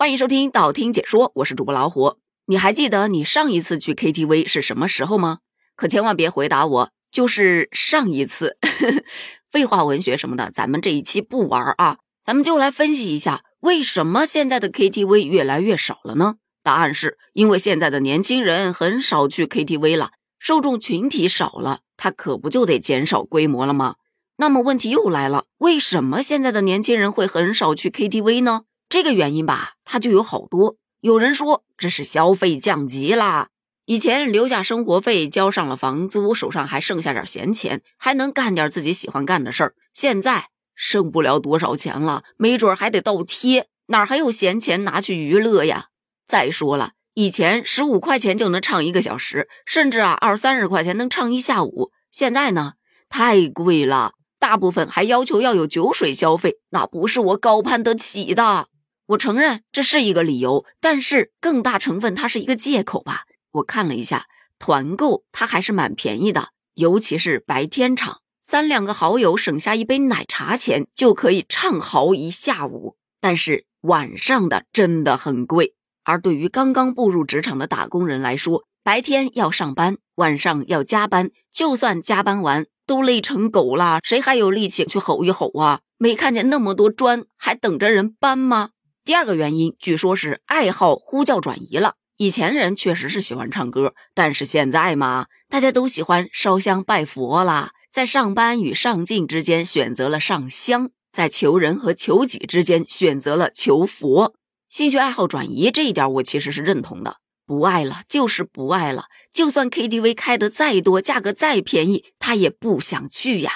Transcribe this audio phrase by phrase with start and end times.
[0.00, 2.16] 欢迎收听道听解说，我是主播老虎。
[2.46, 5.40] 你还记得你上一次去 KTV 是什么时候吗？
[5.76, 8.56] 可千万别回答我，就是上一次。
[9.52, 16.36] 废话文学什么的，咱们这一期不玩啊，咱们就来分析一下，为什么现在的 KTV 越来越少了呢？
[16.62, 23.96] 答案是因为现在的年轻人很少去 KTV 了，受众群体少了，它可不就得减少规模了吗？
[24.38, 28.62] 那么问题又来了，为什么现在的年轻人会很少去 KTV 呢？
[28.90, 30.74] 这个原因吧，它就有好多。
[31.00, 33.48] 有人说这是消费降级啦，
[33.86, 39.74] 以前留下生活费，交上了房租，手上还剩下点闲钱，还能干点自己喜欢干的事儿。
[39.92, 45.86] 现在剩不了多少钱了，没准还得倒贴，哪还有闲钱拿去娱乐呀？
[46.26, 51.92] 再说了，以前十五块钱就能唱一个小时，甚至啊二三十块钱能唱一下午。
[52.10, 52.72] 现在呢，
[53.08, 58.66] 太贵了，大部分还要求要有酒水消费，那不是我高攀得起的。
[59.10, 63.22] 我承认这是一个理由，但是更大成分它是一个借口吧。
[63.52, 64.26] 我看了一下
[64.60, 72.96] 团购，它还是蛮便宜的，尤其是白天场，三两个好友省下一杯奶茶钱就可以畅豪一下午。
[73.20, 75.74] 但是晚上的真的很贵，
[76.04, 85.80] 而对于刚刚步入职场的打工人来说，白天要上班，晚上要加班，就算加班完都累成狗了，谁还有力气去吼一吼啊？
[85.98, 88.70] 没看见那么多砖还等着人搬吗？
[89.04, 91.94] 第二个原因，据说是爱好呼叫转移了。
[92.16, 104.34] 以前人确实是喜欢唱歌，但是现在嘛，大家都喜欢烧香拜佛啦，在上班与上进之间选择了上香，在求人和求己之间选择了求佛。
[104.68, 107.16] 兴趣爱好转移这一点，我其实是认同的。
[107.46, 113.50] 不爱了就是不爱了，就算 KTV 开的再多，价格再便宜，他也不想去呀。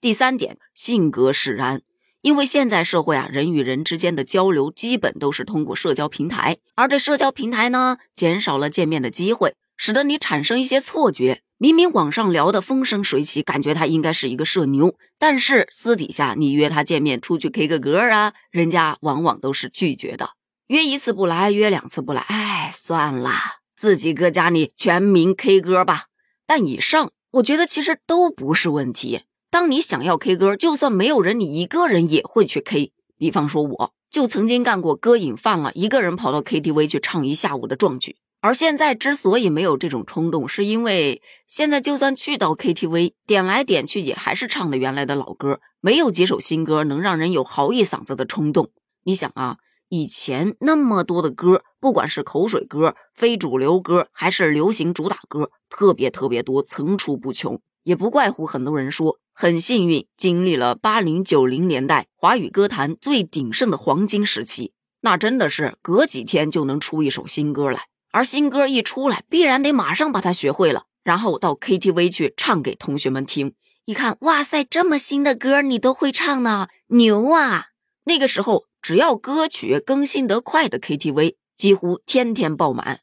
[0.00, 1.82] 第三点，性格使然。
[2.22, 11.40] 因为现在社会啊，人与人之间的交流基本都是通过社交平台，而这社交平台呢，减少了见面的机会，使得你产生一些错觉。
[11.56, 20.30] 明明网上聊的风生水起，感觉他应该是一个社牛，但是私底下你约他见面出去 K 个歌啊，人家往往都是拒绝的。
[20.68, 23.30] 约一次不来，约两次不来，哎，算了，
[23.74, 26.04] 自己搁家里全民 K 歌吧。
[26.46, 29.22] 但以上，我觉得其实都不是问题。
[29.50, 32.92] 当你想要 K 歌，就算没有人，你一个人也会去 K。
[33.18, 38.14] 比方说，我就曾经干过歌瘾犯了，一个人跑到 KTV 去唱一下午的壮举。
[38.40, 48.70] 而现在之所以没有这种冲动，是因为现在就算去到 KTV，点来点去也还是唱的原来的老歌，没有几首新歌能让人有嚎一嗓子的冲动。
[49.02, 49.56] 你想啊，
[49.88, 57.60] 以前那么多的歌，不管是口水歌、非主流歌，还是流行主打歌，特别特别多，层出不穷。
[57.82, 73.54] 也不怪乎很多人说很幸运，经历了八零九零年代华语歌坛最鼎盛的黄金时期，那真的是隔几天就能出一首新歌来，而新歌一出来，必然得马上把它学会了，然后到 KTV 去唱给同学们听。
[73.86, 77.68] 一看，哇塞，这么新的歌你都会唱呢，牛啊！
[78.04, 83.00] 那个时候，只要歌曲更新得快的 KTV，几乎天天爆满。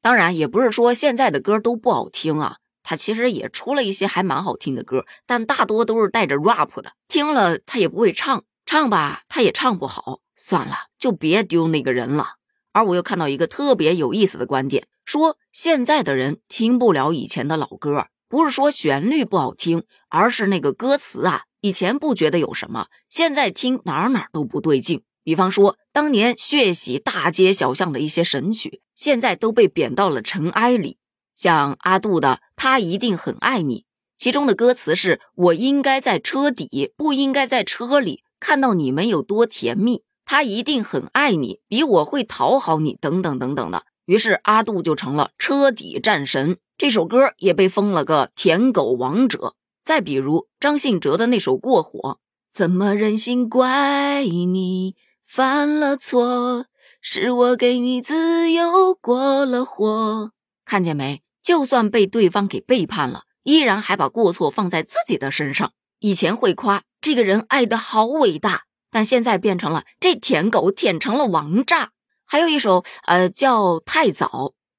[0.00, 2.56] 当然，也不是说现在的歌都不好听啊。
[2.84, 12.34] 他其实也出了一些还蛮好听的歌，但大多都是带着 rap 的，听了他也不会唱，唱吧他也唱不好，算了，就别丢那个人了。
[12.72, 25.02] 而我又看到一个特别有意思的观点，说现在的人听不了以前的老歌，不是说旋律不好听，而是那个歌词啊，以前不觉得有什么，现在听哪哪都不对劲。
[25.22, 30.98] 比方说当年血洗大街小巷的一些神曲，现在都被贬到了尘埃里。
[31.34, 33.80] 像阿杜的《他一定很爱你》，
[34.16, 40.02] 其中的歌词是“我应该在车底，不应该在车里，看到你们有多甜蜜。
[40.24, 49.54] 他一定很爱你，比我会讨好你，等等等等的。”于是阿杜就成了车底战神，这首歌也被封了个舔狗王者。
[49.82, 51.98] 再比如张信哲的那首《过火》，
[52.50, 56.66] 怎么忍心怪你犯了错？
[57.00, 60.30] 是我给你自由过了火，
[60.64, 61.22] 看见没？
[61.42, 65.72] 就算被对方给背叛了，依然还把过错放在自己的身上。
[66.00, 71.90] 以前会夸这个人爱的好伟大，但现在变成了这舔狗舔成了王炸。
[72.26, 74.26] 还有一首，呃，叫《太早》，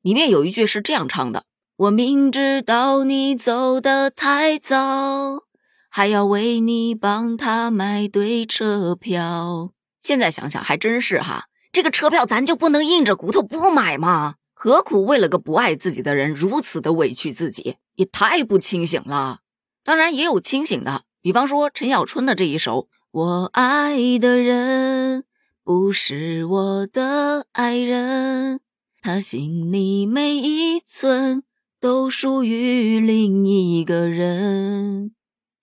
[0.02, 1.46] 里面有一句是这样唱的
[1.78, 5.44] ：“我明知道你走的太早，
[5.90, 9.70] 还要为你帮他买对车票。”
[10.02, 14.36] 现在想想还真是哈，这个车票咱就不能硬着骨头不买吗？
[14.58, 19.42] 何苦为了个不爱自己的人如此的委屈自己，也太不清醒了。
[19.84, 25.26] 当然也有清醒的，比方说陈小春的这一首《我爱的人
[25.64, 28.62] 不是我的爱人，
[29.02, 31.44] 他心里每一寸
[31.82, 35.12] 都属于另一个人。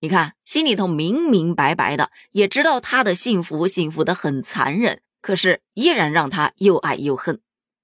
[0.01, 7.41] 你看，心里头明明白白的，也知道他的幸福幸福的很残忍，可是依然让他又爱又恨。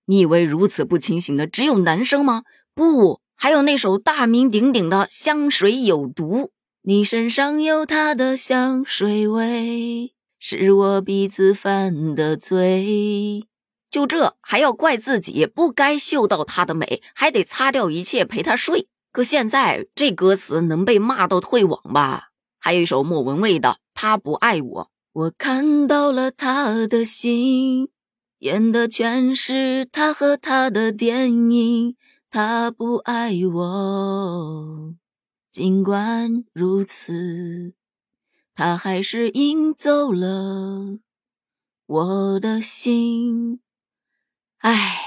[0.09, 2.45] 你以为如此不清醒的只有男生吗？
[2.75, 6.39] 不，还有那首大名鼎鼎的《香水有毒》，
[6.83, 10.13] 你身上有他的香水味。
[10.41, 13.45] 是我鼻子犯的罪，
[13.91, 18.89] 就这还要怪自己不该嗅到她的美，还得擦掉一切陪她睡。
[19.13, 22.29] 可现在这歌词能被骂到退网吧？
[22.59, 27.89] 还有一首莫文蔚的《他不爱我》，我看到了他的心，
[28.41, 31.97] 演的全是他和他的电影。
[32.31, 34.95] 他不爱我，
[35.51, 37.73] 尽管如此。
[38.53, 40.99] 他还是赢走了
[41.87, 43.61] 我的心。
[44.59, 44.99] 唉，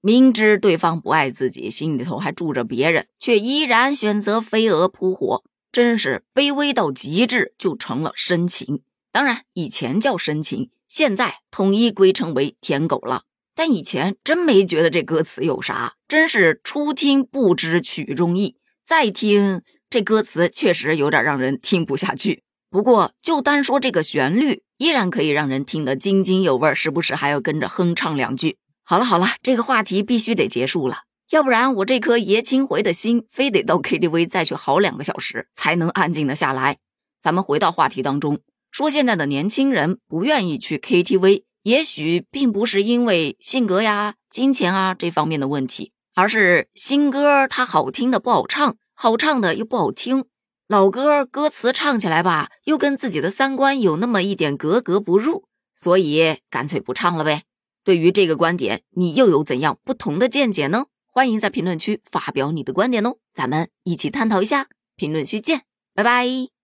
[0.00, 8.82] 明知对方不爱自己，心里头还住着别人，却依然选择飞蛾扑火，真是卑微到极致，就成了深情。
[9.10, 13.22] 当然，以前叫深情，现在统一归称为舔狗了。
[13.54, 22.42] 但以前真没觉得这歌词有啥，真是初听不知曲中意，再听这歌词确实有点让人听不下去。
[22.68, 28.58] 不过，就单说这个旋律，依然可以让人听得津津有味，时不时还要跟着哼唱两句。
[28.84, 36.76] 好了好了，这个话题必须得结束了，要不然我这颗爷青回的心，非得到 KTV 再去嚎两个小时才能安静的下来。
[37.18, 38.40] 咱们回到话题当中，
[38.70, 50.24] 说现在的年轻人不愿意去 KTV，也许并不是因为性格呀、金钱啊这方面的问题，而是新歌它好听的不好唱，好唱的又不好听。
[50.68, 57.44] 老歌歌词唱起来吧，又跟自己的三观有那么一点格格不入，所以干脆不唱了呗。
[57.84, 60.86] 对于这个观点，你又有怎样不同的见解呢？
[61.06, 64.66] 欢迎在评论区发表你的观点哦，咱们一起探讨一下。
[64.96, 65.62] 评论区见，
[65.94, 66.55] 拜拜。